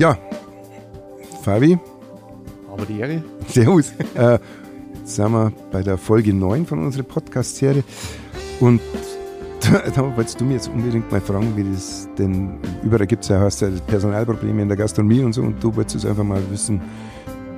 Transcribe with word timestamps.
Ja, 0.00 0.16
Fabi. 1.42 1.78
Aber 2.72 2.86
die 2.86 3.00
Ehre. 3.00 3.22
Servus. 3.48 3.92
äh, 4.14 4.38
jetzt 4.94 5.14
sind 5.14 5.30
wir 5.30 5.52
bei 5.70 5.82
der 5.82 5.98
Folge 5.98 6.32
9 6.32 6.64
von 6.64 6.86
unserer 6.86 7.02
Podcast-Serie. 7.02 7.84
Und 8.60 8.80
da, 9.60 9.82
da 9.94 10.16
wolltest 10.16 10.40
du 10.40 10.46
mir 10.46 10.54
jetzt 10.54 10.68
unbedingt 10.68 11.12
mal 11.12 11.20
fragen, 11.20 11.54
wie 11.54 11.70
das 11.70 12.08
denn, 12.16 12.58
überall 12.82 13.06
gibt 13.06 13.24
es 13.24 13.28
ja 13.28 13.40
hast 13.40 13.60
ja 13.60 13.68
Personalprobleme 13.88 14.62
in 14.62 14.68
der 14.68 14.78
Gastronomie 14.78 15.20
und 15.20 15.34
so, 15.34 15.42
und 15.42 15.62
du 15.62 15.76
wolltest 15.76 16.06
einfach 16.06 16.24
mal 16.24 16.42
wissen, 16.50 16.80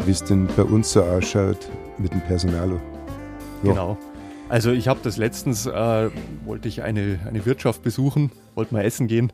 wie 0.04 0.10
es 0.10 0.24
denn 0.24 0.48
bei 0.56 0.64
uns 0.64 0.90
so 0.90 1.04
ausschaut 1.04 1.70
mit 1.98 2.12
dem 2.12 2.22
Personal. 2.22 2.70
Ja. 3.62 3.70
Genau. 3.70 3.98
Also 4.48 4.72
ich 4.72 4.88
habe 4.88 4.98
das 5.04 5.16
letztens, 5.16 5.66
äh, 5.66 6.10
wollte 6.44 6.66
ich 6.66 6.82
eine, 6.82 7.20
eine 7.24 7.46
Wirtschaft 7.46 7.84
besuchen, 7.84 8.32
wollte 8.56 8.74
mal 8.74 8.84
essen 8.84 9.06
gehen 9.06 9.32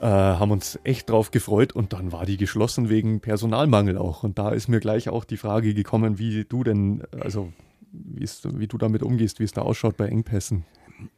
äh, 0.00 0.06
haben 0.06 0.50
uns 0.50 0.78
echt 0.82 1.10
drauf 1.10 1.30
gefreut 1.30 1.74
und 1.74 1.92
dann 1.92 2.10
war 2.10 2.24
die 2.24 2.38
geschlossen 2.38 2.88
wegen 2.88 3.20
Personalmangel 3.20 3.98
auch. 3.98 4.22
Und 4.22 4.38
da 4.38 4.50
ist 4.50 4.68
mir 4.68 4.80
gleich 4.80 5.08
auch 5.08 5.24
die 5.24 5.36
Frage 5.36 5.74
gekommen, 5.74 6.18
wie 6.18 6.44
du 6.44 6.64
denn, 6.64 7.02
also 7.20 7.52
wie 7.92 8.66
du 8.66 8.78
damit 8.78 9.02
umgehst, 9.02 9.40
wie 9.40 9.44
es 9.44 9.52
da 9.52 9.62
ausschaut 9.62 9.96
bei 9.96 10.06
Engpässen. 10.06 10.64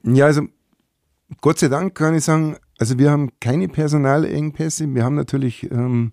Ja, 0.03 0.27
also 0.27 0.43
Gott 1.41 1.59
sei 1.59 1.69
Dank 1.69 1.95
kann 1.95 2.15
ich 2.15 2.25
sagen, 2.25 2.57
also 2.79 2.99
wir 2.99 3.11
haben 3.11 3.31
keine 3.41 3.69
Personalengpässe. 3.69 4.93
Wir 4.93 5.05
haben 5.05 5.15
natürlich 5.15 5.71
ähm, 5.71 6.13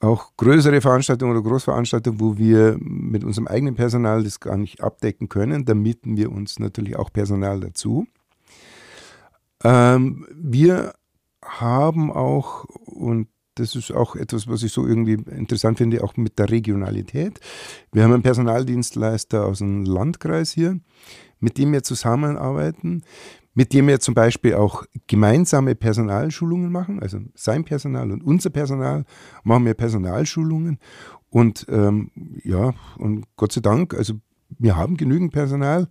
auch 0.00 0.36
größere 0.36 0.80
Veranstaltungen 0.80 1.32
oder 1.32 1.48
Großveranstaltungen, 1.48 2.20
wo 2.20 2.36
wir 2.36 2.76
mit 2.80 3.22
unserem 3.22 3.46
eigenen 3.46 3.76
Personal 3.76 4.24
das 4.24 4.40
gar 4.40 4.56
nicht 4.56 4.80
abdecken 4.82 5.28
können. 5.28 5.64
Da 5.64 5.74
mieten 5.74 6.16
wir 6.16 6.32
uns 6.32 6.58
natürlich 6.58 6.96
auch 6.96 7.12
Personal 7.12 7.60
dazu. 7.60 8.06
Ähm, 9.62 10.26
wir 10.34 10.94
haben 11.44 12.10
auch, 12.12 12.64
und 12.64 13.28
das 13.54 13.76
ist 13.76 13.92
auch 13.92 14.16
etwas, 14.16 14.48
was 14.48 14.62
ich 14.62 14.72
so 14.72 14.86
irgendwie 14.86 15.12
interessant 15.12 15.78
finde, 15.78 16.02
auch 16.02 16.16
mit 16.16 16.38
der 16.38 16.50
Regionalität. 16.50 17.40
Wir 17.92 18.02
haben 18.02 18.12
einen 18.12 18.22
Personaldienstleister 18.22 19.44
aus 19.44 19.58
dem 19.58 19.84
Landkreis 19.84 20.50
hier, 20.50 20.80
mit 21.38 21.58
dem 21.58 21.72
wir 21.72 21.82
zusammenarbeiten, 21.82 23.02
mit 23.54 23.72
dem 23.72 23.86
wir 23.86 24.00
zum 24.00 24.14
Beispiel 24.14 24.54
auch 24.54 24.84
gemeinsame 25.06 25.76
Personalschulungen 25.76 26.72
machen, 26.72 27.00
also 27.00 27.20
sein 27.34 27.64
Personal 27.64 28.10
und 28.10 28.24
unser 28.24 28.50
Personal 28.50 29.04
machen 29.44 29.64
wir 29.64 29.74
Personalschulungen. 29.74 30.78
Und 31.30 31.66
ähm, 31.68 32.10
ja, 32.42 32.74
und 32.98 33.26
Gott 33.36 33.52
sei 33.52 33.60
Dank, 33.60 33.94
also 33.94 34.14
wir 34.58 34.76
haben 34.76 34.96
genügend 34.96 35.32
Personal 35.32 35.88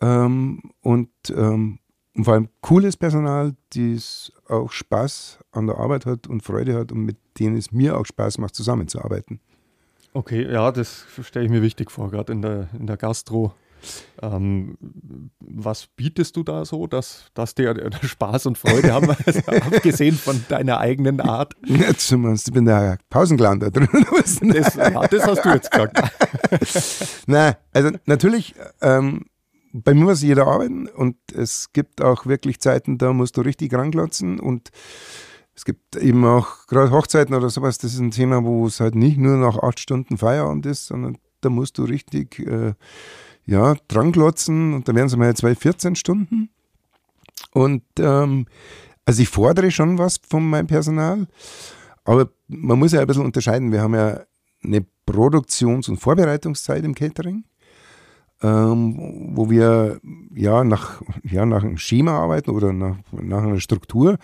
ähm, 0.00 0.62
und 0.80 1.10
ähm, 1.34 1.78
und 2.20 2.24
vor 2.24 2.34
allem 2.34 2.50
cooles 2.60 2.98
Personal, 2.98 3.54
das 3.74 4.30
auch 4.46 4.72
Spaß 4.72 5.38
an 5.52 5.66
der 5.66 5.78
Arbeit 5.78 6.04
hat 6.04 6.26
und 6.26 6.42
Freude 6.42 6.74
hat 6.74 6.92
und 6.92 7.06
mit 7.06 7.16
denen 7.38 7.56
es 7.56 7.72
mir 7.72 7.96
auch 7.96 8.04
Spaß 8.04 8.36
macht, 8.36 8.54
zusammenzuarbeiten. 8.54 9.40
Okay, 10.12 10.46
ja, 10.52 10.70
das 10.70 11.06
stelle 11.22 11.46
ich 11.46 11.50
mir 11.50 11.62
wichtig 11.62 11.90
vor, 11.90 12.10
gerade 12.10 12.30
in 12.34 12.42
der, 12.42 12.68
in 12.78 12.86
der 12.86 12.98
Gastro. 12.98 13.54
Ähm, 14.20 14.76
was 15.40 15.86
bietest 15.96 16.36
du 16.36 16.42
da 16.42 16.66
so, 16.66 16.86
dass, 16.86 17.30
dass 17.32 17.54
die 17.54 17.66
Spaß 18.02 18.44
und 18.44 18.58
Freude 18.58 18.92
haben, 18.92 19.08
also 19.24 19.40
abgesehen 19.46 20.14
von 20.14 20.44
deiner 20.50 20.76
eigenen 20.76 21.22
Art? 21.22 21.54
Meinst 21.66 22.12
du, 22.12 22.34
ich 22.34 22.52
bin 22.52 22.66
der 22.66 22.98
Pausenclown 23.08 23.60
da 23.60 23.70
drin. 23.70 23.88
Das, 24.52 24.74
ja, 24.74 25.06
das 25.08 25.26
hast 25.26 25.42
du 25.42 25.48
jetzt 25.48 25.70
gesagt. 25.70 25.98
Nein, 27.26 27.54
also 27.72 27.92
natürlich 28.04 28.54
ähm, 28.82 29.24
bei 29.72 29.94
mir 29.94 30.04
muss 30.04 30.22
jeder 30.22 30.46
arbeiten 30.46 30.88
und 30.88 31.16
es 31.32 31.72
gibt 31.72 32.02
auch 32.02 32.26
wirklich 32.26 32.60
Zeiten, 32.60 32.98
da 32.98 33.12
musst 33.12 33.36
du 33.36 33.42
richtig 33.42 33.72
ranglotzen 33.74 34.40
und 34.40 34.70
es 35.54 35.64
gibt 35.64 35.96
eben 35.96 36.24
auch 36.24 36.66
gerade 36.66 36.90
Hochzeiten 36.90 37.34
oder 37.34 37.50
sowas, 37.50 37.78
das 37.78 37.94
ist 37.94 38.00
ein 38.00 38.10
Thema, 38.10 38.44
wo 38.44 38.66
es 38.66 38.80
halt 38.80 38.94
nicht 38.94 39.18
nur 39.18 39.36
nach 39.36 39.58
acht 39.58 39.78
Stunden 39.78 40.18
Feierabend 40.18 40.66
ist, 40.66 40.86
sondern 40.86 41.18
da 41.40 41.50
musst 41.50 41.78
du 41.78 41.84
richtig 41.84 42.38
äh, 42.40 42.74
ja, 43.46 43.74
dranglotzen 43.88 44.74
und 44.74 44.88
da 44.88 44.94
werden 44.94 45.06
es 45.06 45.16
mal 45.16 45.34
zwei 45.34 45.54
14 45.54 45.96
Stunden. 45.96 46.50
Und 47.52 47.82
ähm, 47.98 48.46
also 49.04 49.22
ich 49.22 49.28
fordere 49.28 49.70
schon 49.70 49.98
was 49.98 50.20
von 50.28 50.48
meinem 50.48 50.66
Personal, 50.66 51.26
aber 52.04 52.30
man 52.48 52.78
muss 52.78 52.92
ja 52.92 53.00
ein 53.00 53.06
bisschen 53.06 53.24
unterscheiden. 53.24 53.72
Wir 53.72 53.82
haben 53.82 53.94
ja 53.94 54.20
eine 54.62 54.84
Produktions- 55.06 55.88
und 55.88 55.98
Vorbereitungszeit 55.98 56.84
im 56.84 56.94
Catering 56.94 57.44
ähm, 58.42 59.30
wo 59.34 59.50
wir 59.50 60.00
ja 60.34 60.64
nach, 60.64 61.02
ja 61.22 61.44
nach 61.44 61.62
einem 61.62 61.78
Schema 61.78 62.12
arbeiten 62.12 62.50
oder 62.50 62.72
nach, 62.72 62.96
nach 63.12 63.42
einer 63.42 63.60
Struktur, 63.60 64.18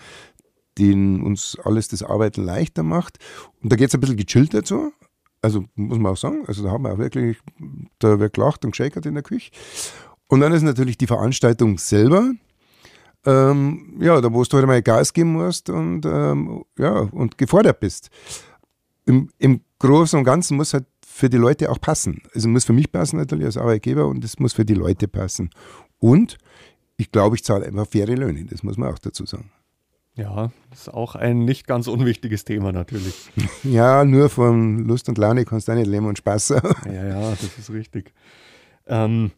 die 0.77 0.93
uns 0.93 1.57
alles 1.63 1.87
das 1.87 2.03
Arbeiten 2.03 2.43
leichter 2.43 2.83
macht. 2.83 3.17
Und 3.61 3.71
da 3.71 3.75
geht 3.75 3.89
es 3.89 3.95
ein 3.95 4.01
bisschen 4.01 4.17
gechillt 4.17 4.53
dazu. 4.53 4.91
Also 5.41 5.65
muss 5.75 5.99
man 5.99 6.13
auch 6.13 6.17
sagen, 6.17 6.43
also 6.47 6.63
da 6.63 6.71
haben 6.71 6.83
wir 6.83 6.93
auch 6.93 6.97
wirklich, 6.97 7.37
da 7.99 8.19
wird 8.19 8.33
gelacht 8.33 8.65
und 8.65 8.71
geschäkert 8.71 9.05
in 9.05 9.13
der 9.13 9.23
Küche. 9.23 9.51
Und 10.27 10.41
dann 10.41 10.51
ist 10.51 10.63
natürlich 10.63 10.97
die 10.97 11.07
Veranstaltung 11.07 11.77
selber. 11.77 12.31
Ähm, 13.25 13.97
ja, 13.99 14.19
da 14.21 14.33
wo 14.33 14.43
du 14.43 14.57
halt 14.57 14.67
mal 14.67 14.81
Gas 14.81 15.13
geben 15.13 15.33
musst 15.33 15.69
und, 15.69 16.05
ähm, 16.05 16.63
ja, 16.77 16.99
und 17.11 17.37
gefordert 17.37 17.79
bist. 17.79 18.09
Im, 19.05 19.29
Im 19.37 19.61
Großen 19.79 20.17
und 20.17 20.25
Ganzen 20.25 20.57
muss 20.57 20.73
halt 20.73 20.85
für 21.17 21.29
die 21.29 21.37
Leute 21.37 21.71
auch 21.71 21.81
passen. 21.81 22.21
Also 22.35 22.47
muss 22.47 22.65
für 22.65 22.73
mich 22.73 22.91
passen 22.91 23.17
natürlich 23.17 23.45
als 23.45 23.57
Arbeitgeber 23.57 24.07
und 24.07 24.23
es 24.23 24.37
muss 24.37 24.53
für 24.53 24.65
die 24.65 24.75
Leute 24.75 25.07
passen. 25.07 25.49
Und 25.97 26.37
ich 26.95 27.11
glaube, 27.11 27.35
ich 27.35 27.43
zahle 27.43 27.65
einfach 27.65 27.87
faire 27.87 28.15
Löhne, 28.15 28.45
das 28.45 28.61
muss 28.61 28.77
man 28.77 28.93
auch 28.93 28.99
dazu 28.99 29.25
sagen. 29.25 29.51
Ja, 30.13 30.51
das 30.69 30.81
ist 30.81 30.93
auch 30.93 31.15
ein 31.15 31.43
nicht 31.45 31.65
ganz 31.65 31.87
unwichtiges 31.87 32.45
Thema 32.45 32.71
natürlich. 32.71 33.31
ja, 33.63 34.05
nur 34.05 34.29
von 34.29 34.85
Lust 34.85 35.09
und 35.09 35.17
Laune 35.17 35.45
kannst 35.45 35.67
du 35.67 35.73
nicht 35.73 35.87
leben 35.87 36.05
und 36.05 36.19
Spaß 36.19 36.51
haben. 36.51 36.75
ja, 36.93 37.05
ja, 37.05 37.31
das 37.31 37.57
ist 37.57 37.71
richtig. 37.71 38.13
Ähm, 38.85 39.31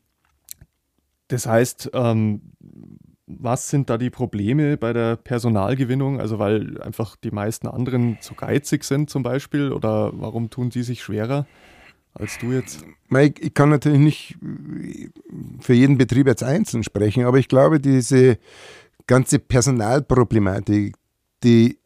das 1.30 1.46
heißt, 1.46 1.92
ähm, 1.94 2.42
was 3.30 3.70
sind 3.70 3.90
da 3.90 3.98
die 3.98 4.10
Probleme 4.10 4.76
bei 4.76 4.92
der 4.92 5.16
Personalgewinnung? 5.16 6.20
Also 6.20 6.40
weil 6.40 6.82
einfach 6.82 7.16
die 7.16 7.32
meisten 7.32 7.68
anderen 7.68 8.18
zu 8.22 8.34
geizig 8.34 8.84
sind 8.84 9.10
zum 9.10 9.22
Beispiel 9.22 9.72
oder 9.72 10.12
warum 10.14 10.50
tun 10.50 10.72
sie 10.72 10.84
sich 10.84 11.04
schwerer 11.04 11.46
als 12.14 12.40
du 12.40 12.52
jetzt? 12.52 12.84
Ich 13.40 13.54
kann 13.54 13.70
natürlich 13.70 14.00
nicht 14.00 14.38
für 15.60 15.74
jeden 15.74 15.98
Betrieb 15.98 16.28
jetzt 16.28 16.44
einzeln 16.44 16.84
sprechen, 16.84 17.26
aber 17.26 17.38
ich 17.38 17.48
glaube, 17.48 17.80
diese 17.80 18.40
ganze 19.06 19.40
Personalproblematik, 19.40 20.96
die 21.44 21.78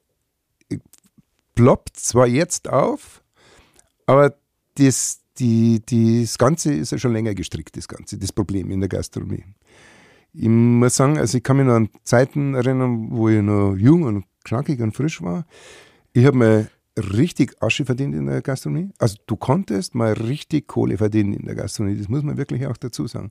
ploppt 1.55 1.97
zwar 1.97 2.27
jetzt 2.27 2.69
auf, 2.69 3.21
aber 4.05 4.35
das, 4.75 5.19
die, 5.37 5.81
die, 5.87 6.21
das 6.21 6.37
Ganze 6.37 6.73
ist 6.73 6.91
ja 6.91 6.97
schon 6.97 7.13
länger 7.13 7.35
gestrickt, 7.35 7.75
das 7.77 7.87
Ganze, 7.87 8.17
das 8.17 8.31
Problem 8.31 8.71
in 8.71 8.79
der 8.79 8.89
Gastronomie. 8.89 9.43
Ich 10.33 10.49
muss 10.49 10.95
sagen, 10.95 11.19
also 11.19 11.37
ich 11.37 11.43
kann 11.43 11.57
mich 11.57 11.67
noch 11.67 11.75
an 11.75 11.89
Zeiten 12.03 12.55
erinnern, 12.55 13.09
wo 13.11 13.29
ich 13.29 13.41
noch 13.41 13.75
jung 13.75 14.03
und 14.03 14.25
knackig 14.43 14.81
und 14.81 14.95
frisch 14.95 15.21
war. 15.21 15.45
Ich 16.11 16.25
habe 16.25 16.37
mir 16.37 16.67
richtig 16.97 17.61
Asche 17.61 17.85
verdient 17.85 18.15
in 18.15 18.25
der 18.25 18.41
Gastronomie. 18.41 18.89
Also 18.97 19.15
du 19.27 19.35
konntest 19.35 19.95
mal 19.95 20.13
richtig 20.13 20.67
Kohle 20.67 20.97
verdienen 20.97 21.33
in 21.33 21.45
der 21.45 21.55
Gastronomie, 21.55 21.97
das 21.97 22.09
muss 22.09 22.23
man 22.23 22.37
wirklich 22.37 22.65
auch 22.67 22.77
dazu 22.77 23.07
sagen. 23.07 23.29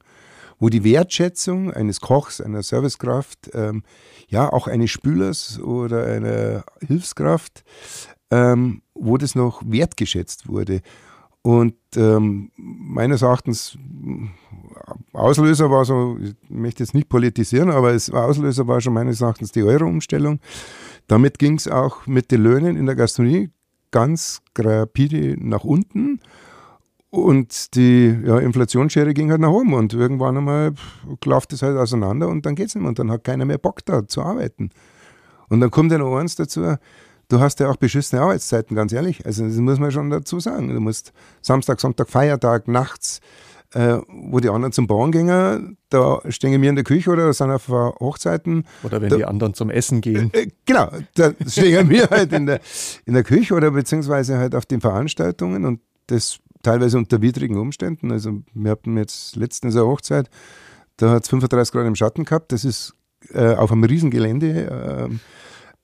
Wo 0.59 0.69
die 0.69 0.85
Wertschätzung 0.85 1.73
eines 1.73 2.01
Kochs, 2.01 2.41
einer 2.41 2.63
Servicekraft, 2.63 3.51
ähm, 3.53 3.83
ja 4.29 4.53
auch 4.53 4.69
eines 4.69 4.91
Spülers 4.91 5.59
oder 5.61 6.07
einer 6.07 6.65
Hilfskraft, 6.87 7.65
ähm, 8.31 8.83
wo 8.95 9.17
das 9.17 9.35
noch 9.35 9.63
wertgeschätzt 9.67 10.49
wurde. 10.49 10.83
Und 11.43 11.75
ähm, 11.97 12.53
meines 12.57 13.23
Erachtens, 13.23 13.77
Auslöser 15.13 15.71
war 15.71 15.85
so, 15.85 16.17
ich 16.23 16.35
möchte 16.49 16.85
jetzt 16.85 16.95
nicht 16.95 17.09
politisieren, 17.09 17.71
aber 17.71 17.93
es, 17.93 18.11
Auslöser 18.11 18.69
war 18.69 18.81
schon 18.81 18.95
meines 18.95 19.21
Erachtens 19.21 19.51
die 19.51 19.65
Euro-Umstellung. 19.65 20.39
Damit 21.09 21.39
ging 21.41 21.57
es 21.57 21.67
auch 21.67 22.07
mit 22.07 22.31
den 22.31 22.43
Löhnen 22.43 22.77
in 22.77 22.87
der 22.87 22.95
Gastronomie 22.95 23.51
ganz 23.91 24.41
rapide 24.57 25.37
nach 25.39 25.65
unten. 25.65 26.21
Und 27.11 27.75
die 27.75 28.17
ja, 28.25 28.39
Inflationsschere 28.39 29.13
ging 29.13 29.31
halt 29.31 29.43
nach 29.43 29.51
oben 29.51 29.75
und 29.75 29.93
irgendwann 29.93 30.39
einmal 30.39 30.73
klafft 31.21 31.53
es 31.53 31.61
halt 31.61 31.77
auseinander 31.77 32.29
und 32.29 32.47
dann 32.47 32.55
geht 32.55 32.69
es 32.69 32.75
nicht 32.75 32.81
mehr 32.83 32.89
und 32.89 32.99
dann 32.99 33.11
hat 33.11 33.25
keiner 33.25 33.45
mehr 33.45 33.59
Bock 33.59 33.85
da 33.85 34.09
zu 34.09 34.23
arbeiten. 34.23 34.71
Und 35.51 35.61
dann 35.61 35.71
kommt 35.71 35.93
ja 35.93 35.99
noch 35.99 36.17
eins 36.17 36.37
dazu, 36.37 36.77
du 37.33 37.41
hast 37.41 37.61
ja 37.61 37.71
auch 37.71 37.77
beschissene 37.77 38.21
Arbeitszeiten, 38.21 38.77
ganz 38.77 38.93
ehrlich. 38.93 39.25
Also 39.25 39.45
das 39.45 39.57
muss 39.57 39.79
man 39.79 39.91
schon 39.91 40.11
dazu 40.11 40.39
sagen. 40.39 40.69
Du 40.69 40.81
musst 40.81 41.13
Samstag, 41.41 41.81
Sonntag, 41.81 42.11
Feiertag, 42.11 42.69
nachts, 42.69 43.21
äh, 43.73 43.97
wo 44.07 44.39
die 44.39 44.51
anderen 44.51 44.73
zum 44.73 44.87
Bauern 44.87 45.13
gehen, 45.13 45.79
da 45.89 46.21
stehen 46.29 46.61
wir 46.61 46.69
in 46.69 46.77
der 46.77 46.85
Küche 46.85 47.11
oder 47.11 47.33
sind 47.33 47.51
auf 47.51 47.69
Hochzeiten. 47.69 48.67
Oder 48.83 49.01
wenn 49.01 49.09
da, 49.09 49.17
die 49.17 49.25
anderen 49.25 49.55
zum 49.55 49.71
Essen 49.71 50.03
gehen. 50.03 50.31
Äh, 50.35 50.49
genau, 50.67 50.91
da 51.15 51.33
stehen 51.47 51.89
wir 51.89 52.11
halt 52.11 52.35
in 52.35 52.45
der, 52.45 52.61
in 53.07 53.15
der 53.15 53.25
Küche 53.25 53.55
oder 53.55 53.71
beziehungsweise 53.71 54.37
halt 54.37 54.55
auf 54.55 54.67
den 54.67 54.83
Veranstaltungen 54.83 55.65
und 55.65 55.81
das 56.09 56.39
teilweise 56.63 56.99
unter 56.99 57.23
widrigen 57.23 57.57
Umständen. 57.57 58.13
Also 58.13 58.43
wir 58.53 58.71
hatten 58.71 58.99
jetzt 58.99 59.37
letztens 59.37 59.75
eine 59.75 59.87
Hochzeit, 59.87 60.29
da 60.99 61.11
hat 61.11 61.23
es 61.23 61.31
35 61.31 61.73
Grad 61.73 61.87
im 61.87 61.97
Schatten 61.97 62.27
gehabt. 62.27 62.53
Das 62.53 62.67
ist 62.67 62.95
äh, 63.33 63.55
auf 63.55 63.73
einem 63.73 63.85
Riesengelände. 63.85 65.09
Äh, 65.11 65.17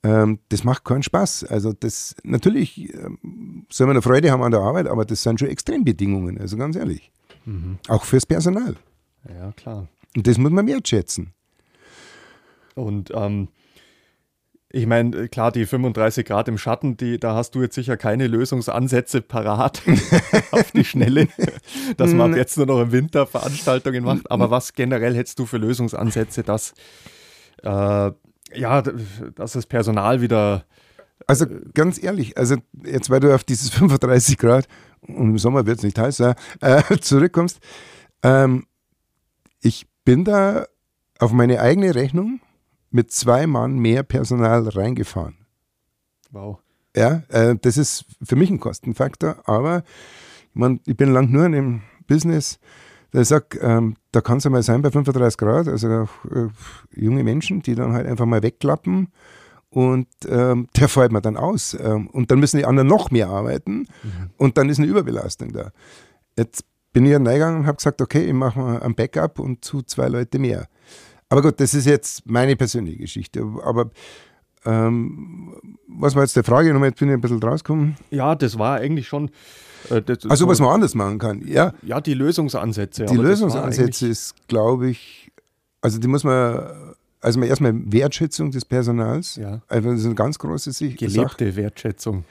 Ähm, 0.03 0.39
das 0.49 0.63
macht 0.63 0.85
keinen 0.85 1.03
Spaß. 1.03 1.45
Also 1.45 1.73
das 1.73 2.15
natürlich 2.23 2.93
ähm, 2.93 3.65
soll 3.69 3.87
man 3.87 3.97
eine 3.97 4.01
Freude 4.01 4.31
haben 4.31 4.43
an 4.43 4.51
der 4.51 4.61
Arbeit, 4.61 4.87
aber 4.87 5.05
das 5.05 5.23
sind 5.23 5.39
schon 5.39 5.49
Extrembedingungen, 5.49 6.39
also 6.39 6.57
ganz 6.57 6.75
ehrlich. 6.75 7.11
Mhm. 7.45 7.79
Auch 7.87 8.05
fürs 8.05 8.25
Personal. 8.25 8.75
Ja, 9.27 9.51
klar. 9.51 9.87
Und 10.15 10.25
das 10.25 10.37
muss 10.37 10.51
man 10.51 10.67
wertschätzen. 10.67 11.33
Und 12.75 13.11
ähm, 13.13 13.49
ich 14.71 14.85
meine, 14.85 15.27
klar, 15.29 15.51
die 15.51 15.65
35 15.65 16.25
Grad 16.25 16.47
im 16.47 16.59
Schatten, 16.59 16.95
die, 16.95 17.19
da 17.19 17.35
hast 17.35 17.55
du 17.55 17.61
jetzt 17.61 17.73
sicher 17.73 17.97
keine 17.97 18.27
Lösungsansätze 18.27 19.21
parat 19.21 19.81
auf 20.51 20.71
die 20.71 20.85
Schnelle, 20.85 21.27
dass 21.97 22.13
man 22.13 22.31
ab 22.31 22.37
jetzt 22.37 22.55
nur 22.55 22.67
noch 22.67 22.79
im 22.79 22.91
Winter 22.91 23.25
Veranstaltungen 23.25 24.03
macht. 24.03 24.29
Aber 24.29 24.51
was 24.51 24.73
generell 24.73 25.15
hättest 25.15 25.39
du 25.39 25.47
für 25.47 25.57
Lösungsansätze, 25.57 26.43
dass, 26.43 26.73
äh, 27.63 28.11
ja, 28.53 28.81
dass 28.81 29.53
das 29.53 29.65
Personal 29.65 30.21
wieder. 30.21 30.65
Also 31.27 31.45
ganz 31.73 32.01
ehrlich, 32.01 32.37
also 32.37 32.55
jetzt, 32.83 33.09
weil 33.09 33.19
du 33.19 33.33
auf 33.33 33.43
dieses 33.43 33.69
35 33.73 34.37
Grad 34.37 34.67
und 35.01 35.31
im 35.31 35.37
Sommer 35.37 35.65
wird 35.65 35.79
es 35.79 35.83
nicht 35.83 35.99
heiß 35.99 36.19
äh, 36.21 36.35
zurückkommst, 37.01 37.59
ähm, 38.23 38.65
ich 39.61 39.87
bin 40.05 40.23
da 40.23 40.65
auf 41.19 41.31
meine 41.31 41.59
eigene 41.59 41.93
Rechnung 41.93 42.39
mit 42.89 43.11
zwei 43.11 43.45
Mann 43.45 43.77
mehr 43.77 44.03
Personal 44.03 44.67
reingefahren. 44.67 45.45
Wow. 46.31 46.59
Ja, 46.95 47.23
äh, 47.29 47.55
das 47.61 47.77
ist 47.77 48.05
für 48.23 48.35
mich 48.35 48.49
ein 48.49 48.59
Kostenfaktor, 48.59 49.37
aber 49.45 49.83
ich, 50.49 50.55
mein, 50.55 50.79
ich 50.85 50.97
bin 50.97 51.11
lang 51.11 51.29
nur 51.29 51.45
in 51.45 51.51
dem 51.51 51.81
Business, 52.07 52.59
da 53.11 53.23
sag, 53.23 53.57
ähm, 53.61 53.95
da 54.11 54.21
kann 54.21 54.37
es 54.37 54.43
ja 54.43 54.49
mal 54.49 54.63
sein 54.63 54.81
bei 54.81 54.91
35 54.91 55.37
Grad, 55.37 55.67
also 55.67 55.87
äh, 55.87 56.47
junge 56.95 57.23
Menschen, 57.23 57.61
die 57.61 57.75
dann 57.75 57.93
halt 57.93 58.07
einfach 58.07 58.25
mal 58.25 58.43
wegklappen 58.43 59.11
und 59.69 60.07
ähm, 60.27 60.67
der 60.77 60.89
fällt 60.89 61.11
mir 61.11 61.21
dann 61.21 61.37
aus. 61.37 61.75
Ähm, 61.79 62.07
und 62.07 62.31
dann 62.31 62.39
müssen 62.39 62.57
die 62.57 62.65
anderen 62.65 62.87
noch 62.87 63.11
mehr 63.11 63.29
arbeiten 63.29 63.87
mhm. 64.03 64.29
und 64.37 64.57
dann 64.57 64.69
ist 64.69 64.79
eine 64.79 64.87
Überbelastung 64.87 65.53
da. 65.53 65.71
Jetzt 66.37 66.65
bin 66.93 67.05
ich 67.05 67.13
reingegangen 67.13 67.61
und 67.61 67.67
habe 67.67 67.77
gesagt, 67.77 68.01
okay, 68.01 68.25
ich 68.25 68.33
mache 68.33 68.59
mal 68.59 68.81
ein 68.81 68.95
Backup 68.95 69.39
und 69.39 69.63
zu 69.63 69.81
zwei 69.81 70.07
Leute 70.07 70.39
mehr. 70.39 70.67
Aber 71.29 71.41
gut, 71.43 71.59
das 71.59 71.73
ist 71.73 71.85
jetzt 71.85 72.29
meine 72.29 72.55
persönliche 72.55 72.97
Geschichte. 72.97 73.45
Aber 73.63 73.91
ähm, 74.65 75.53
was 75.87 76.15
war 76.15 76.23
jetzt 76.23 76.35
die 76.35 76.43
Frage? 76.43 76.73
Nochmal, 76.73 76.89
jetzt 76.89 76.99
bin 76.99 77.09
ich 77.09 77.13
ein 77.13 77.21
bisschen 77.21 77.41
rausgekommen. 77.41 77.95
Ja, 78.09 78.35
das 78.35 78.57
war 78.57 78.77
eigentlich 78.79 79.07
schon. 79.07 79.29
Äh, 79.89 80.03
also, 80.27 80.47
was 80.47 80.59
man 80.59 80.69
anders 80.69 80.95
machen 80.95 81.19
kann, 81.19 81.41
ja. 81.45 81.73
Ja, 81.81 82.01
die 82.01 82.13
Lösungsansätze. 82.13 83.05
Die 83.05 83.15
Lösungsansätze 83.15 84.07
ist, 84.07 84.35
glaube 84.47 84.89
ich, 84.89 85.31
also 85.81 85.99
die 85.99 86.07
muss 86.07 86.23
man, 86.23 86.95
also 87.21 87.41
erstmal 87.41 87.73
Wertschätzung 87.91 88.51
des 88.51 88.65
Personals. 88.65 89.35
Ja. 89.35 89.61
Also 89.67 89.91
das 89.91 89.99
ist 90.01 90.05
eine 90.05 90.15
ganz 90.15 90.37
große 90.39 90.71
Sicht. 90.71 90.97
Gelebte 90.97 91.45
Sache. 91.45 91.55
Wertschätzung. 91.55 92.25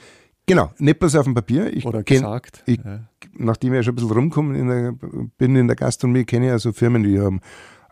Genau, 0.47 0.73
nicht 0.79 0.99
bloß 0.99 1.15
auf 1.17 1.25
dem 1.25 1.35
Papier. 1.35 1.71
Ich 1.75 1.85
Oder 1.85 2.03
kenn, 2.03 2.23
gesagt. 2.23 2.63
Ich, 2.65 2.79
ja. 2.79 3.01
Nachdem 3.35 3.75
ich 3.75 3.77
ja 3.77 3.83
schon 3.83 3.93
ein 3.93 3.97
bisschen 3.97 4.11
rumgekommen 4.11 4.55
in 4.55 4.69
der, 4.69 4.95
bin 5.37 5.55
in 5.57 5.67
der 5.67 5.77
Gastronomie, 5.77 6.25
kenne 6.25 6.47
ich 6.47 6.51
ja 6.51 6.59
so 6.59 6.73
Firmen, 6.73 7.03
die 7.03 7.21
haben 7.21 7.41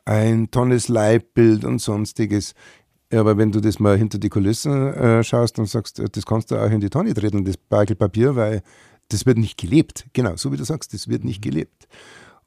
ein 0.07 0.51
tolles 0.51 0.89
Leitbild 0.89 1.65
und 1.65 1.81
sonstiges. 1.81 2.55
Ja, 3.13 3.21
aber 3.21 3.37
wenn 3.37 3.53
du 3.53 3.61
das 3.61 3.79
mal 3.79 3.97
hinter 3.99 4.19
die 4.19 4.31
Kulissen 4.31 4.95
äh, 4.95 5.23
schaust 5.23 5.59
und 5.59 5.67
sagst, 5.67 6.01
äh, 6.01 6.09
das 6.11 6.25
kannst 6.25 6.51
du 6.51 6.57
auch 6.57 6.71
in 6.71 6.81
die 6.81 6.89
Tonne 6.89 7.13
treten, 7.13 7.45
das 7.45 7.57
Bagel 7.57 7.95
Papier, 7.95 8.35
weil 8.35 8.63
das 9.09 9.27
wird 9.27 9.39
nicht 9.39 9.59
gelebt. 9.59 10.07
Genau, 10.13 10.37
so 10.37 10.53
wie 10.53 10.57
du 10.57 10.65
sagst, 10.65 10.95
das 10.95 11.09
wird 11.09 11.25
nicht 11.25 11.43
gelebt. 11.43 11.89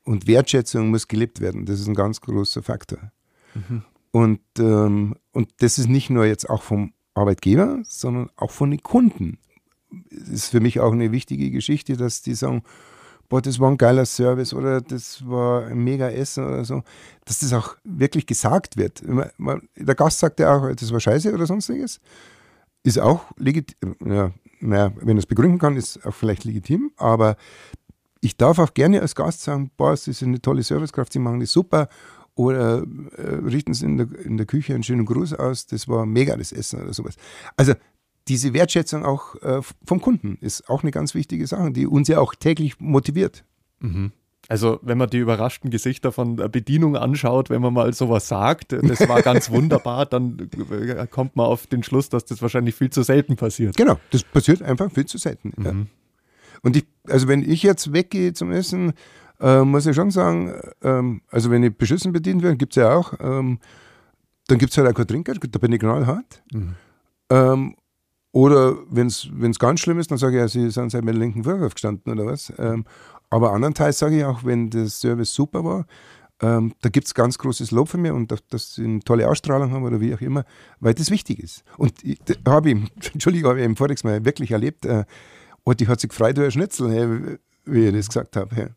Und 0.04 0.28
Wertschätzung 0.28 0.90
muss 0.90 1.08
gelebt 1.08 1.40
werden. 1.40 1.66
Das 1.66 1.80
ist 1.80 1.88
ein 1.88 1.96
ganz 1.96 2.22
großer 2.22 2.64
Faktor. 2.64 3.12
Mhm. 3.54 3.84
Und, 4.12 4.42
ähm, 4.58 5.16
und 5.34 5.50
das 5.58 5.78
ist 5.78 5.88
nicht 5.88 6.10
nur 6.10 6.26
jetzt 6.26 6.50
auch 6.50 6.64
vom 6.64 6.94
Arbeitgeber, 7.14 7.80
sondern 7.84 8.30
auch 8.36 8.52
von 8.52 8.72
den 8.72 8.82
Kunden. 8.82 9.38
Das 10.12 10.30
ist 10.30 10.50
für 10.50 10.60
mich 10.60 10.80
auch 10.80 10.92
eine 10.92 11.12
wichtige 11.12 11.52
Geschichte, 11.52 11.98
dass 11.98 12.22
die 12.22 12.34
sagen, 12.34 12.64
boah, 13.28 13.42
das 13.42 13.60
war 13.60 13.70
ein 13.70 13.78
geiler 13.78 14.06
Service 14.06 14.54
oder 14.54 14.82
das 14.82 15.28
war 15.28 15.68
ein 15.68 15.84
mega 15.84 16.10
Essen 16.10 16.46
oder 16.46 16.66
so, 16.66 16.84
dass 17.26 17.40
das 17.40 17.54
auch 17.54 17.76
wirklich 17.84 18.26
gesagt 18.26 18.78
wird. 18.78 19.04
Der 19.06 19.96
Gast 19.96 20.20
sagt 20.20 20.40
ja 20.40 20.56
auch, 20.56 20.74
das 20.74 20.92
war 20.92 21.00
scheiße 21.00 21.34
oder 21.34 21.46
sonstiges. 21.46 22.00
Ist 22.90 22.98
auch 22.98 23.26
legitim, 23.38 23.96
ja, 24.04 24.32
naja, 24.62 24.92
wenn 24.96 25.16
er 25.16 25.20
es 25.20 25.28
begründen 25.28 25.60
kann, 25.60 25.78
ist 25.78 26.04
auch 26.08 26.16
vielleicht 26.16 26.44
legitim, 26.44 26.92
aber 26.98 27.38
ich 28.20 28.36
darf 28.36 28.58
auch 28.58 28.74
gerne 28.74 29.00
als 29.00 29.14
Gast 29.14 29.44
sagen, 29.44 29.70
boah, 29.78 29.96
Sie 29.96 30.12
sind 30.12 30.30
eine 30.30 30.42
tolle 30.42 30.64
Servicekraft, 30.64 31.14
Sie 31.14 31.20
machen 31.20 31.40
das 31.40 31.52
super 31.52 31.88
oder 32.34 32.84
äh, 33.16 33.36
richten 33.46 33.76
Sie 33.76 33.86
in 33.86 33.98
der, 33.98 34.08
in 34.26 34.38
der 34.38 34.48
Küche 34.48 34.74
einen 34.74 34.82
schönen 34.82 35.06
Gruß 35.06 35.34
aus, 35.34 35.68
das 35.68 35.88
war 35.88 36.08
mega 36.08 36.36
das 36.36 36.52
Essen 36.52 36.82
oder 36.82 36.94
sowas. 36.94 37.16
Also 37.58 37.74
diese 38.28 38.56
Wertschätzung 38.56 39.06
auch 39.06 39.36
äh, 39.44 39.62
vom 39.86 40.02
Kunden 40.02 40.40
ist 40.42 40.68
auch 40.68 40.82
eine 40.82 40.90
ganz 40.90 41.14
wichtige 41.14 41.46
Sache, 41.46 41.70
die 41.70 41.86
uns 41.86 42.08
ja 42.08 42.18
auch 42.18 42.34
täglich 42.34 42.80
motiviert. 42.80 43.46
Mhm. 43.82 44.14
Also, 44.48 44.80
wenn 44.82 44.98
man 44.98 45.10
die 45.10 45.18
überraschten 45.18 45.70
Gesichter 45.70 46.12
von 46.12 46.38
der 46.38 46.48
Bedienung 46.48 46.96
anschaut, 46.96 47.50
wenn 47.50 47.62
man 47.62 47.74
mal 47.74 47.94
sowas 47.94 48.28
sagt, 48.28 48.72
das 48.74 49.08
war 49.08 49.22
ganz 49.22 49.50
wunderbar, 49.52 50.06
dann 50.06 50.50
äh, 50.72 51.06
kommt 51.08 51.36
man 51.36 51.46
auf 51.46 51.68
den 51.68 51.84
Schluss, 51.84 52.10
dass 52.10 52.26
das 52.26 52.42
wahrscheinlich 52.42 52.74
viel 52.74 52.90
zu 52.90 53.04
selten 53.04 53.36
passiert. 53.36 53.78
Genau, 53.78 54.00
das 54.12 54.24
passiert 54.24 54.62
einfach 54.64 54.92
viel 54.92 55.06
zu 55.06 55.18
selten. 55.18 55.54
Mhm. 55.56 55.66
Ja. 55.66 55.74
Und 56.64 56.78
ich, 56.78 56.88
also 57.08 57.28
wenn 57.28 57.48
ich 57.48 57.64
jetzt 57.64 57.94
weggehe 57.94 58.34
zum 58.34 58.52
Essen, 58.52 58.94
äh, 59.40 59.64
muss 59.64 59.86
ich 59.86 59.96
schon 59.96 60.12
sagen, 60.12 60.54
ähm, 60.82 61.22
also 61.30 61.52
wenn 61.52 61.64
ich 61.64 61.76
beschissen 61.78 62.12
bedient 62.12 62.42
werde, 62.42 62.58
gibt 62.58 62.74
es 62.74 62.82
ja 62.82 62.94
auch, 62.94 63.14
ähm, 63.20 63.60
dann 64.48 64.58
gibt 64.58 64.72
es 64.72 64.78
halt 64.78 64.88
auch 64.90 64.94
kein 64.94 65.08
Trinkgeld, 65.08 65.40
da 65.54 65.60
bin 65.60 65.72
ich 65.72 65.80
knallhart. 65.80 66.44
Mhm. 66.52 66.76
Ähm, 67.30 67.76
oder 68.32 68.78
wenn 68.90 69.08
es 69.08 69.60
ganz 69.60 69.80
schlimm 69.80 70.00
ist, 70.00 70.12
dann 70.12 70.18
sage 70.18 70.36
ich, 70.36 70.40
ja, 70.42 70.48
Sie 70.48 70.70
sind 70.70 70.92
seit 70.92 71.04
meinem 71.04 71.20
linken 71.20 71.44
Fuß 71.44 71.62
aufgestanden 71.62 72.14
oder 72.14 72.26
was. 72.26 72.54
Aber 73.30 73.52
andernteils 73.52 74.00
sage 74.00 74.18
ich 74.18 74.26
auch, 74.26 74.44
wenn 74.44 74.70
der 74.70 74.88
Service 74.88 75.34
super 75.34 75.64
war, 75.64 75.86
ähm, 76.42 76.74
da 76.82 76.90
gibt 76.90 77.08
es 77.08 77.14
ganz 77.14 77.38
großes 77.38 77.72
Lob 77.72 77.90
von 77.90 78.02
mir 78.02 78.14
und 78.16 78.34
dass, 78.50 78.76
sie 78.76 78.86
eine 78.86 79.00
tolle 79.02 79.28
Ausstrahlung 79.28 79.72
haben 79.72 79.84
oder 79.84 80.00
wie 80.00 80.14
auch 80.14 80.22
immer, 80.22 80.46
weil 80.80 80.94
das 80.94 81.12
wichtig 81.12 81.40
ist. 81.40 81.64
Und 81.78 81.94
habe 82.48 82.72
ich, 82.72 82.78
Entschuldigung, 83.14 83.50
habe 83.50 83.60
ich 83.60 83.66
im 83.66 83.76
vorigen 83.76 84.08
Mal 84.08 84.26
wirklich 84.26 84.52
erlebt, 84.52 84.86
äh, 84.86 85.04
und 85.64 85.80
die 85.80 85.88
hat 85.88 86.00
sich 86.00 86.10
gefreut 86.10 86.38
über 86.38 86.50
Schnitzel, 86.50 86.92
hey, 86.92 87.38
wie 87.66 87.88
ich 87.88 87.94
das 87.94 88.08
gesagt 88.08 88.36
habe. 88.38 88.56
Hey. 88.56 88.68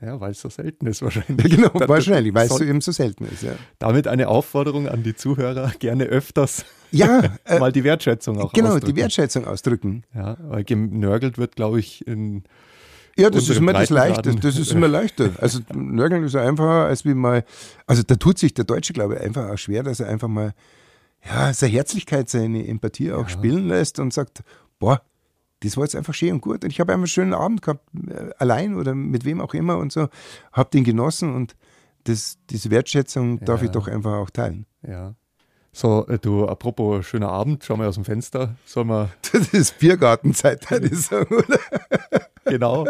Ja, 0.00 0.20
weil 0.20 0.32
es 0.32 0.40
so 0.40 0.48
selten 0.48 0.86
ist 0.86 1.02
wahrscheinlich. 1.02 1.56
genau, 1.56 1.70
wahrscheinlich, 1.74 2.34
weil 2.34 2.46
es 2.46 2.54
so 2.54 2.62
eben 2.62 2.80
so 2.80 2.92
selten 2.92 3.24
ist. 3.26 3.42
Ja. 3.42 3.52
Damit 3.78 4.06
eine 4.06 4.28
Aufforderung 4.28 4.88
an 4.88 5.02
die 5.02 5.16
Zuhörer, 5.16 5.72
gerne 5.78 6.04
öfters 6.04 6.64
ja, 6.90 7.22
äh, 7.44 7.58
mal 7.58 7.72
die 7.72 7.82
Wertschätzung 7.82 8.38
auch 8.38 8.52
genau, 8.52 8.68
ausdrücken. 8.68 8.84
Genau, 8.84 8.94
die 8.94 9.00
Wertschätzung 9.00 9.46
ausdrücken. 9.46 10.04
Ja, 10.14 10.36
weil 10.40 10.64
genörgelt 10.64 11.38
wird, 11.38 11.56
glaube 11.56 11.80
ich, 11.80 12.06
in 12.06 12.44
ja, 13.16 13.30
das 13.30 13.48
ist 13.48 13.58
immer 13.58 13.72
das 13.72 13.90
Leichte. 13.90 14.34
Das 14.34 14.58
ist 14.58 14.72
immer 14.72 14.88
leichter. 14.88 15.30
Also 15.40 15.60
Nörgeln 15.74 16.24
ist 16.24 16.36
einfacher, 16.36 16.86
als 16.86 17.04
wie 17.04 17.14
mal. 17.14 17.44
Also 17.86 18.02
da 18.02 18.16
tut 18.16 18.38
sich 18.38 18.54
der 18.54 18.64
Deutsche, 18.64 18.92
glaube 18.92 19.14
ich, 19.14 19.20
einfach 19.20 19.50
auch 19.50 19.56
schwer, 19.56 19.82
dass 19.82 20.00
er 20.00 20.08
einfach 20.08 20.28
mal 20.28 20.54
ja, 21.24 21.52
seine 21.52 21.72
Herzlichkeit, 21.72 22.28
seine 22.28 22.66
Empathie 22.66 23.12
auch 23.12 23.22
ja. 23.22 23.28
spielen 23.28 23.68
lässt 23.68 23.98
und 23.98 24.12
sagt, 24.12 24.42
boah, 24.78 25.02
das 25.60 25.76
war 25.76 25.84
jetzt 25.84 25.96
einfach 25.96 26.14
schön 26.14 26.32
und 26.32 26.40
gut. 26.40 26.64
Und 26.64 26.70
ich 26.70 26.80
habe 26.80 26.92
einen 26.92 27.06
schönen 27.06 27.34
Abend 27.34 27.62
gehabt, 27.62 27.88
äh, 28.08 28.30
allein 28.38 28.74
oder 28.74 28.94
mit 28.94 29.24
wem 29.24 29.40
auch 29.40 29.54
immer 29.54 29.78
und 29.78 29.92
so, 29.92 30.08
habe 30.52 30.70
den 30.70 30.84
genossen 30.84 31.34
und 31.34 31.56
das, 32.04 32.38
diese 32.50 32.70
Wertschätzung 32.70 33.44
darf 33.44 33.60
ja. 33.60 33.66
ich 33.66 33.72
doch 33.72 33.88
einfach 33.88 34.14
auch 34.14 34.30
teilen. 34.30 34.66
Ja. 34.86 35.14
So, 35.72 36.06
äh, 36.06 36.18
du, 36.18 36.46
apropos 36.46 37.04
schöner 37.06 37.30
Abend, 37.30 37.64
schau 37.64 37.76
mal 37.76 37.88
aus 37.88 37.96
dem 37.96 38.04
Fenster. 38.04 38.54
Soll 38.64 38.84
man. 38.84 39.10
Das 39.32 39.48
ist 39.48 39.78
Biergartenzeit, 39.78 40.70
würde 40.70 40.86
ich 40.86 41.00
sagen, 41.00 41.34
oder? 41.34 41.58
Genau. 42.46 42.86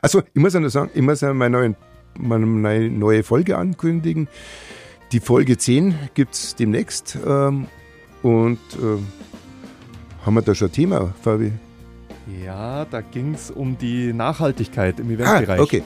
Also, 0.00 0.22
ich 0.32 0.40
muss 0.40 0.54
ja 0.54 0.60
nur 0.60 0.70
sagen, 0.70 0.90
ich 0.94 1.02
muss 1.02 1.20
ja 1.20 1.32
meine, 1.34 1.74
meine 2.18 2.90
neue 2.90 3.22
Folge 3.22 3.56
ankündigen. 3.56 4.28
Die 5.12 5.20
Folge 5.20 5.58
10 5.58 5.94
gibt 6.14 6.34
es 6.34 6.54
demnächst. 6.54 7.18
Ähm, 7.26 7.66
und 8.22 8.58
äh, 8.74 8.98
haben 10.24 10.34
wir 10.34 10.42
da 10.42 10.54
schon 10.54 10.68
ein 10.68 10.72
Thema, 10.72 11.14
Fabi? 11.22 11.52
Ja, 12.44 12.84
da 12.84 13.00
ging 13.00 13.34
es 13.34 13.50
um 13.50 13.76
die 13.76 14.12
Nachhaltigkeit 14.12 15.00
im 15.00 15.10
Eventbereich. 15.10 15.58
Ah, 15.60 15.62
okay. 15.62 15.82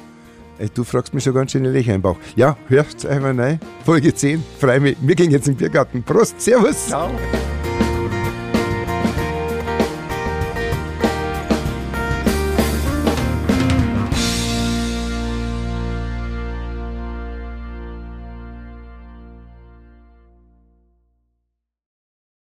Du 0.75 0.85
fragst 0.85 1.13
mich 1.13 1.25
schon 1.25 1.35
ganz 1.35 1.53
schön 1.53 1.65
Löcher 1.65 1.95
im 1.95 2.03
Bauch. 2.03 2.17
Ja, 2.35 2.57
hört 2.69 3.05
einfach 3.05 3.37
rein. 3.37 3.61
Folge 3.85 4.15
10. 4.15 4.43
Freue 4.59 4.81
mich. 4.81 4.97
Wir 5.01 5.15
gehen 5.15 5.31
jetzt 5.31 5.49
im 5.49 5.57
Biergarten. 5.57 6.03
Prost, 6.03 6.41
Servus. 6.41 6.87
Ciao. 6.87 7.11